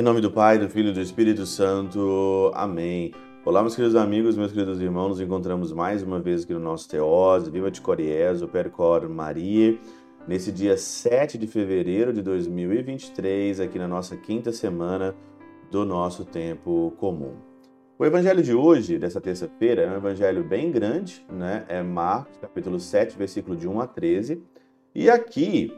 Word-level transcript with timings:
Em 0.00 0.02
nome 0.02 0.22
do 0.22 0.30
Pai, 0.30 0.58
do 0.58 0.66
Filho 0.66 0.88
e 0.88 0.92
do 0.94 1.00
Espírito 1.02 1.44
Santo. 1.44 2.50
Amém. 2.54 3.12
Olá, 3.44 3.60
meus 3.60 3.76
queridos 3.76 3.94
amigos, 3.94 4.34
meus 4.34 4.50
queridos 4.50 4.80
irmãos. 4.80 5.08
Nos 5.10 5.20
encontramos 5.20 5.74
mais 5.74 6.02
uma 6.02 6.18
vez 6.18 6.42
aqui 6.42 6.54
no 6.54 6.58
nosso 6.58 6.88
Teose. 6.88 7.50
Viva 7.50 7.70
de 7.70 7.82
Coriés, 7.82 8.40
o 8.40 8.48
Percor 8.48 9.06
Maria. 9.10 9.78
Nesse 10.26 10.50
dia 10.50 10.78
7 10.78 11.36
de 11.36 11.46
fevereiro 11.46 12.14
de 12.14 12.22
2023, 12.22 13.60
aqui 13.60 13.78
na 13.78 13.86
nossa 13.86 14.16
quinta 14.16 14.52
semana 14.52 15.14
do 15.70 15.84
nosso 15.84 16.24
tempo 16.24 16.94
comum. 16.96 17.34
O 17.98 18.06
evangelho 18.06 18.42
de 18.42 18.54
hoje, 18.54 18.98
dessa 18.98 19.20
terça-feira, 19.20 19.82
é 19.82 19.90
um 19.90 19.96
evangelho 19.96 20.42
bem 20.42 20.72
grande, 20.72 21.22
né? 21.30 21.66
É 21.68 21.82
Marcos, 21.82 22.38
capítulo 22.38 22.80
7, 22.80 23.18
versículo 23.18 23.54
de 23.54 23.68
1 23.68 23.78
a 23.78 23.86
13. 23.86 24.42
E 24.94 25.08
aqui, 25.08 25.72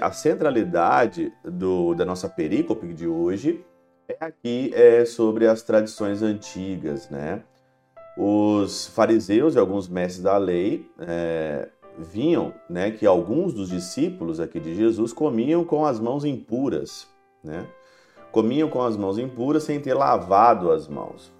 a 0.00 0.10
centralidade 0.10 1.32
do, 1.44 1.94
da 1.94 2.04
nossa 2.04 2.28
perícope 2.28 2.92
de 2.92 3.06
hoje 3.06 3.64
é 4.08 4.16
aqui 4.20 4.72
é 4.74 5.04
sobre 5.04 5.46
as 5.46 5.62
tradições 5.62 6.20
antigas, 6.20 7.08
né? 7.08 7.44
Os 8.18 8.86
fariseus 8.88 9.54
e 9.54 9.58
alguns 9.58 9.88
mestres 9.88 10.22
da 10.22 10.36
lei 10.36 10.90
é, 10.98 11.68
vinham, 11.98 12.52
né, 12.68 12.90
que 12.90 13.06
alguns 13.06 13.52
dos 13.52 13.68
discípulos 13.68 14.40
aqui 14.40 14.58
de 14.58 14.74
Jesus 14.74 15.12
comiam 15.12 15.64
com 15.64 15.84
as 15.84 16.00
mãos 16.00 16.24
impuras, 16.24 17.06
né? 17.44 17.66
Comiam 18.32 18.68
com 18.68 18.82
as 18.82 18.96
mãos 18.96 19.16
impuras 19.16 19.62
sem 19.62 19.80
ter 19.80 19.94
lavado 19.94 20.72
as 20.72 20.88
mãos. 20.88 21.32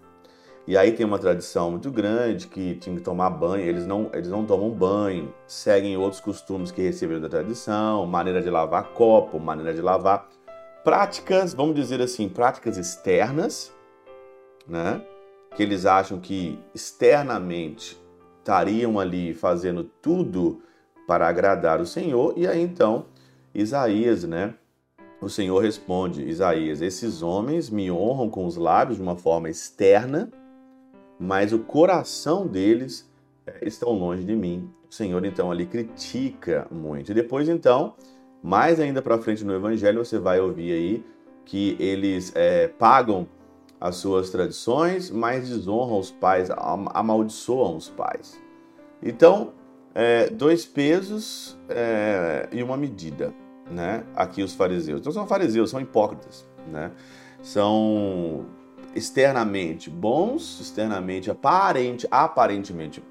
E 0.66 0.76
aí 0.76 0.90
tem 0.92 1.06
uma 1.06 1.18
tradição 1.18 1.70
muito 1.70 1.92
grande 1.92 2.48
que 2.48 2.74
tinha 2.74 2.96
que 2.96 3.02
tomar 3.02 3.30
banho, 3.30 3.64
eles 3.64 3.86
não, 3.86 4.10
eles 4.12 4.28
não 4.28 4.44
tomam 4.44 4.68
banho, 4.70 5.32
seguem 5.46 5.96
outros 5.96 6.20
costumes 6.20 6.72
que 6.72 6.82
receberam 6.82 7.20
da 7.20 7.28
tradição, 7.28 8.04
maneira 8.04 8.42
de 8.42 8.50
lavar 8.50 8.92
copo, 8.92 9.38
maneira 9.38 9.72
de 9.72 9.80
lavar. 9.80 10.28
Práticas, 10.82 11.54
vamos 11.54 11.76
dizer 11.76 12.00
assim, 12.02 12.28
práticas 12.28 12.76
externas, 12.76 13.72
né? 14.66 15.00
Que 15.54 15.62
eles 15.62 15.86
acham 15.86 16.18
que 16.18 16.58
externamente 16.74 17.96
estariam 18.38 18.98
ali 18.98 19.34
fazendo 19.34 19.84
tudo 19.84 20.60
para 21.06 21.28
agradar 21.28 21.80
o 21.80 21.86
Senhor, 21.86 22.34
e 22.36 22.44
aí 22.44 22.60
então 22.60 23.06
Isaías, 23.54 24.24
né? 24.24 24.54
O 25.20 25.28
Senhor 25.28 25.60
responde, 25.62 26.28
Isaías, 26.28 26.82
esses 26.82 27.22
homens 27.22 27.70
me 27.70 27.88
honram 27.90 28.28
com 28.28 28.44
os 28.44 28.56
lábios 28.56 28.98
de 28.98 29.02
uma 29.02 29.16
forma 29.16 29.48
externa, 29.48 30.30
mas 31.18 31.52
o 31.52 31.60
coração 31.60 32.46
deles 32.46 33.10
é, 33.46 33.66
estão 33.66 33.92
longe 33.92 34.24
de 34.24 34.34
mim. 34.34 34.70
O 34.88 34.94
Senhor 34.94 35.24
então 35.24 35.50
ali 35.50 35.66
critica 35.66 36.66
muito. 36.70 37.10
E 37.10 37.14
depois 37.14 37.48
então, 37.48 37.94
mais 38.42 38.78
ainda 38.80 39.02
para 39.02 39.18
frente 39.18 39.44
no 39.44 39.54
Evangelho, 39.54 40.04
você 40.04 40.18
vai 40.18 40.40
ouvir 40.40 40.72
aí 40.72 41.04
que 41.44 41.76
eles 41.78 42.32
é, 42.34 42.68
pagam 42.68 43.26
as 43.80 43.96
suas 43.96 44.30
tradições, 44.30 45.10
mas 45.10 45.48
desonram 45.48 45.98
os 45.98 46.10
pais, 46.10 46.48
amaldiçoam 46.94 47.76
os 47.76 47.88
pais. 47.88 48.40
Então, 49.02 49.52
é, 49.94 50.28
dois 50.28 50.66
pesos 50.66 51.58
é, 51.68 52.48
e 52.52 52.62
uma 52.62 52.76
medida, 52.76 53.32
né? 53.70 54.04
Aqui 54.14 54.42
os 54.42 54.54
fariseus. 54.54 55.00
Então 55.00 55.12
são 55.12 55.26
fariseus, 55.26 55.70
são 55.70 55.80
hipócritas, 55.80 56.46
né? 56.70 56.92
São 57.42 58.46
externamente 58.96 59.90
bons, 59.90 60.58
externamente 60.60 61.30
aparente, 61.30 62.08
aparentemente 62.10 63.02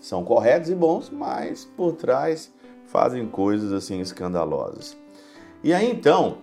são 0.00 0.24
corretos 0.24 0.68
e 0.68 0.74
bons, 0.74 1.10
mas 1.10 1.64
por 1.64 1.92
trás 1.92 2.52
fazem 2.86 3.26
coisas 3.26 3.72
assim 3.72 4.00
escandalosas. 4.00 4.96
E 5.62 5.72
aí 5.72 5.88
então, 5.90 6.38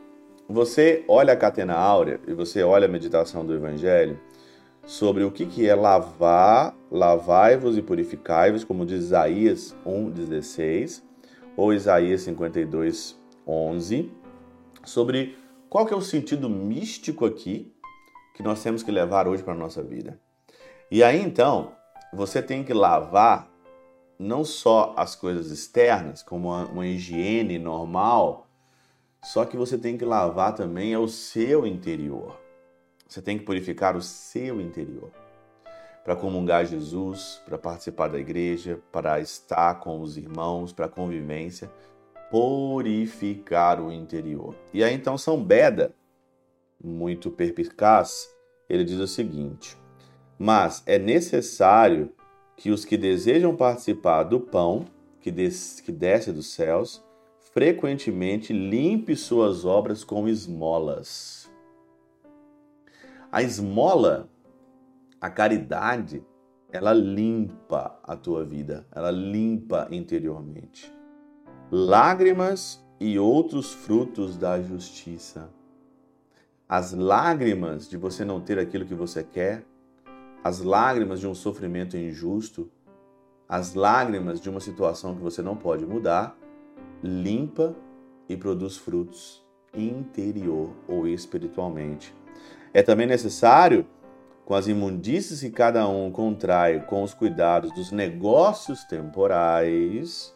você 0.47 1.03
olha 1.07 1.33
a 1.33 1.37
catena 1.37 1.73
áurea 1.73 2.19
e 2.27 2.33
você 2.33 2.63
olha 2.63 2.85
a 2.85 2.91
meditação 2.91 3.45
do 3.45 3.53
evangelho 3.53 4.19
sobre 4.85 5.23
o 5.23 5.31
que 5.31 5.45
que 5.45 5.67
é 5.67 5.75
lavar, 5.75 6.75
lavai-vos 6.91 7.77
e 7.77 7.81
purificai-vos, 7.81 8.63
como 8.63 8.85
diz 8.85 9.05
Isaías 9.05 9.75
1:16 9.85 11.03
ou 11.57 11.73
Isaías 11.73 12.21
52:11, 12.21 14.09
sobre 14.83 15.37
qual 15.69 15.85
que 15.85 15.93
é 15.93 15.97
o 15.97 16.01
sentido 16.01 16.49
místico 16.49 17.25
aqui 17.25 17.73
que 18.35 18.43
nós 18.43 18.61
temos 18.61 18.83
que 18.83 18.91
levar 18.91 19.27
hoje 19.27 19.41
para 19.41 19.53
a 19.53 19.57
nossa 19.57 19.81
vida. 19.81 20.19
E 20.91 21.03
aí 21.03 21.19
então, 21.19 21.71
você 22.13 22.41
tem 22.41 22.63
que 22.63 22.73
lavar 22.73 23.49
não 24.19 24.43
só 24.43 24.93
as 24.97 25.15
coisas 25.15 25.49
externas, 25.49 26.21
como 26.21 26.49
uma, 26.49 26.65
uma 26.65 26.85
higiene 26.85 27.57
normal, 27.57 28.47
só 29.23 29.45
que 29.45 29.57
você 29.57 29.77
tem 29.77 29.97
que 29.97 30.05
lavar 30.05 30.53
também 30.53 30.95
o 30.95 31.07
seu 31.07 31.65
interior. 31.65 32.37
Você 33.07 33.21
tem 33.21 33.37
que 33.37 33.45
purificar 33.45 33.95
o 33.95 34.01
seu 34.01 34.59
interior. 34.61 35.09
Para 36.03 36.15
comungar 36.15 36.65
Jesus, 36.65 37.41
para 37.45 37.57
participar 37.57 38.09
da 38.09 38.19
igreja, 38.19 38.79
para 38.91 39.19
estar 39.19 39.75
com 39.79 40.01
os 40.01 40.17
irmãos, 40.17 40.71
para 40.71 40.87
convivência, 40.87 41.71
purificar 42.29 43.81
o 43.81 43.91
interior. 43.91 44.53
E 44.73 44.83
aí 44.83 44.93
então 44.93 45.17
São 45.17 45.41
Beda 45.41 45.93
muito 46.83 47.31
perspicaz, 47.31 48.29
ele 48.69 48.83
diz 48.83 48.99
o 48.99 49.07
seguinte: 49.07 49.77
Mas 50.37 50.83
é 50.85 50.97
necessário 50.97 52.11
que 52.55 52.71
os 52.71 52.85
que 52.85 52.97
desejam 52.97 53.55
participar 53.55 54.23
do 54.23 54.39
pão 54.39 54.85
que, 55.19 55.31
des 55.31 55.79
que 55.81 55.91
desce 55.91 56.31
dos 56.31 56.47
céus, 56.53 57.03
frequentemente 57.53 58.53
limpe 58.53 59.15
suas 59.15 59.65
obras 59.65 60.03
com 60.03 60.27
esmolas. 60.27 61.51
A 63.31 63.41
esmola, 63.41 64.29
a 65.19 65.29
caridade, 65.29 66.23
ela 66.71 66.93
limpa 66.93 67.99
a 68.03 68.15
tua 68.15 68.45
vida, 68.45 68.85
ela 68.91 69.11
limpa 69.11 69.87
interiormente. 69.91 70.93
Lágrimas 71.71 72.85
e 72.99 73.17
outros 73.17 73.73
frutos 73.73 74.37
da 74.37 74.61
justiça 74.61 75.51
as 76.67 76.93
lágrimas 76.93 77.87
de 77.87 77.97
você 77.97 78.25
não 78.25 78.41
ter 78.41 78.57
aquilo 78.57 78.85
que 78.85 78.95
você 78.95 79.23
quer, 79.23 79.63
as 80.43 80.61
lágrimas 80.61 81.19
de 81.19 81.27
um 81.27 81.35
sofrimento 81.35 81.95
injusto, 81.95 82.69
as 83.47 83.75
lágrimas 83.75 84.41
de 84.41 84.49
uma 84.49 84.59
situação 84.59 85.15
que 85.15 85.21
você 85.21 85.41
não 85.41 85.55
pode 85.55 85.85
mudar, 85.85 86.35
limpa 87.03 87.75
e 88.27 88.35
produz 88.35 88.77
frutos 88.77 89.45
interior 89.73 90.71
ou 90.87 91.07
espiritualmente. 91.07 92.13
É 92.73 92.81
também 92.81 93.05
necessário, 93.05 93.85
com 94.43 94.55
as 94.55 94.67
imundícias 94.67 95.41
que 95.41 95.49
cada 95.49 95.87
um 95.87 96.11
contrai 96.11 96.79
com 96.81 97.03
os 97.03 97.13
cuidados 97.13 97.71
dos 97.73 97.91
negócios 97.91 98.83
temporais, 98.85 100.35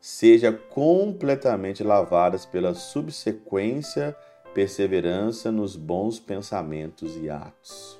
seja 0.00 0.52
completamente 0.52 1.82
lavadas 1.82 2.46
pela 2.46 2.74
subsequência 2.74 4.16
perseverança 4.58 5.52
nos 5.52 5.76
bons 5.76 6.18
pensamentos 6.18 7.16
e 7.16 7.30
atos. 7.30 7.96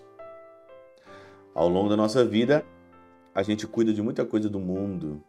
Ao 1.54 1.68
longo 1.68 1.88
da 1.88 1.96
nossa 1.96 2.24
vida, 2.24 2.66
a 3.32 3.44
gente 3.44 3.64
cuida 3.64 3.92
de 3.92 4.02
muita 4.02 4.24
coisa 4.24 4.48
do 4.48 4.58
mundo. 4.58 5.22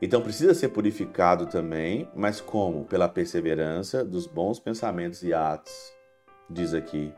Então 0.00 0.22
precisa 0.22 0.54
ser 0.54 0.70
purificado 0.70 1.44
também, 1.44 2.08
mas 2.16 2.40
como? 2.40 2.86
Pela 2.86 3.10
perseverança 3.10 4.02
dos 4.02 4.26
bons 4.26 4.58
pensamentos 4.58 5.22
e 5.22 5.34
atos, 5.34 5.92
diz 6.48 6.72
aqui. 6.72 7.12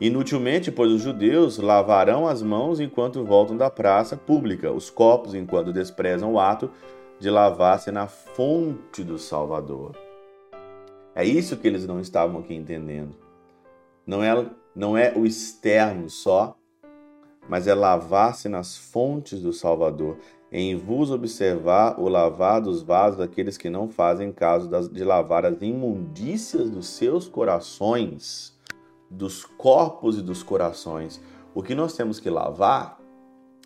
Inutilmente, 0.00 0.72
pois 0.72 0.90
os 0.90 1.02
judeus 1.02 1.58
lavarão 1.58 2.26
as 2.26 2.40
mãos 2.40 2.80
enquanto 2.80 3.26
voltam 3.26 3.58
da 3.58 3.68
praça 3.68 4.16
pública, 4.16 4.72
os 4.72 4.88
copos 4.88 5.34
enquanto 5.34 5.70
desprezam 5.70 6.32
o 6.32 6.40
ato 6.40 6.70
de 7.20 7.28
lavar-se 7.28 7.90
na 7.90 8.06
fonte 8.06 9.04
do 9.04 9.18
Salvador. 9.18 9.94
É 11.14 11.24
isso 11.24 11.56
que 11.56 11.68
eles 11.68 11.86
não 11.86 12.00
estavam 12.00 12.40
aqui 12.40 12.54
entendendo. 12.54 13.16
Não 14.06 14.22
é, 14.22 14.46
não 14.74 14.96
é 14.96 15.12
o 15.14 15.26
externo 15.26 16.08
só, 16.08 16.56
mas 17.48 17.66
é 17.66 17.74
lavar-se 17.74 18.48
nas 18.48 18.76
fontes 18.76 19.42
do 19.42 19.52
Salvador, 19.52 20.16
em 20.50 20.76
vos 20.76 21.10
observar 21.10 21.98
o 22.00 22.08
lavar 22.08 22.60
dos 22.60 22.82
vasos 22.82 23.18
daqueles 23.18 23.56
que 23.56 23.70
não 23.70 23.88
fazem 23.88 24.32
caso 24.32 24.68
de 24.90 25.04
lavar 25.04 25.44
as 25.46 25.60
imundícias 25.62 26.70
dos 26.70 26.88
seus 26.88 27.26
corações, 27.28 28.58
dos 29.10 29.44
corpos 29.44 30.18
e 30.18 30.22
dos 30.22 30.42
corações. 30.42 31.20
O 31.54 31.62
que 31.62 31.74
nós 31.74 31.94
temos 31.94 32.18
que 32.18 32.30
lavar 32.30 32.98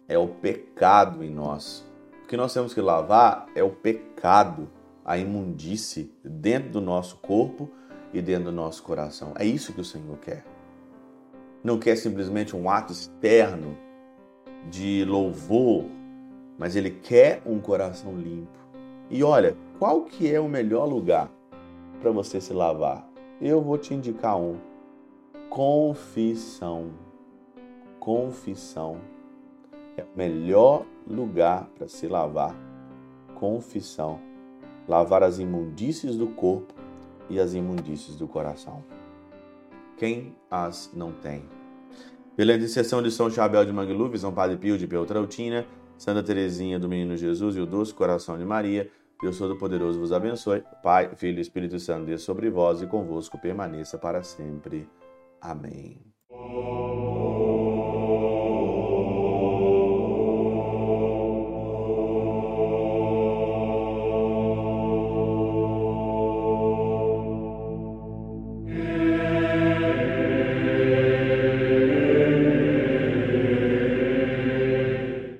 é 0.08 0.18
o 0.18 0.28
pecado 0.28 1.24
em 1.24 1.30
nós. 1.30 1.84
O 2.24 2.26
que 2.26 2.36
nós 2.36 2.52
temos 2.52 2.74
que 2.74 2.80
lavar 2.80 3.46
é 3.54 3.62
o 3.62 3.70
pecado 3.70 4.68
a 5.06 5.16
imundície 5.16 6.12
dentro 6.24 6.70
do 6.70 6.80
nosso 6.80 7.18
corpo 7.18 7.70
e 8.12 8.20
dentro 8.20 8.46
do 8.46 8.52
nosso 8.52 8.82
coração. 8.82 9.32
É 9.38 9.44
isso 9.44 9.72
que 9.72 9.80
o 9.80 9.84
Senhor 9.84 10.18
quer. 10.18 10.44
Não 11.62 11.78
quer 11.78 11.94
simplesmente 11.94 12.56
um 12.56 12.68
ato 12.68 12.92
externo 12.92 13.76
de 14.68 15.04
louvor, 15.04 15.84
mas 16.58 16.74
ele 16.74 16.90
quer 16.90 17.40
um 17.46 17.60
coração 17.60 18.16
limpo. 18.16 18.58
E 19.08 19.22
olha, 19.22 19.56
qual 19.78 20.02
que 20.02 20.32
é 20.32 20.40
o 20.40 20.48
melhor 20.48 20.86
lugar 20.88 21.30
para 22.00 22.10
você 22.10 22.40
se 22.40 22.52
lavar? 22.52 23.08
Eu 23.40 23.62
vou 23.62 23.78
te 23.78 23.94
indicar 23.94 24.36
um. 24.36 24.56
confissão. 25.48 26.90
Confissão 28.00 29.00
é 29.96 30.02
o 30.02 30.16
melhor 30.16 30.84
lugar 31.06 31.68
para 31.76 31.86
se 31.86 32.08
lavar. 32.08 32.56
Confissão. 33.36 34.25
Lavar 34.88 35.22
as 35.22 35.38
imundícies 35.38 36.16
do 36.16 36.28
corpo 36.28 36.74
e 37.28 37.40
as 37.40 37.54
imundícies 37.54 38.16
do 38.16 38.28
coração. 38.28 38.84
Quem 39.96 40.34
as 40.50 40.90
não 40.94 41.12
tem? 41.12 41.44
Pela 42.36 42.54
intercessão 42.54 43.02
de 43.02 43.10
São 43.10 43.30
Chabel 43.30 43.64
de 43.64 43.72
Mangluf, 43.72 44.18
São 44.18 44.32
Padre 44.32 44.56
Pio 44.56 44.76
de 44.76 44.86
Peltrautina, 44.86 45.66
Santa 45.96 46.22
Teresinha 46.22 46.78
do 46.78 46.88
Menino 46.88 47.16
Jesus 47.16 47.56
e 47.56 47.60
o 47.60 47.66
Doce 47.66 47.94
Coração 47.94 48.36
de 48.36 48.44
Maria, 48.44 48.90
Deus 49.20 49.38
Todo-Poderoso 49.38 49.98
vos 49.98 50.12
abençoe. 50.12 50.62
Pai, 50.82 51.10
Filho 51.16 51.38
e 51.38 51.40
Espírito 51.40 51.78
Santo, 51.80 52.06
Deus 52.06 52.22
sobre 52.22 52.50
vós 52.50 52.82
e 52.82 52.86
convosco 52.86 53.38
permaneça 53.38 53.96
para 53.96 54.22
sempre. 54.22 54.86
Amém. 55.40 55.98